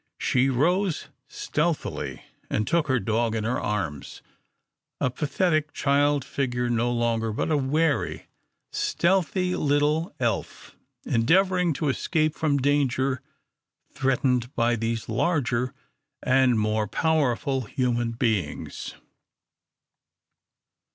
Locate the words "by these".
14.55-15.07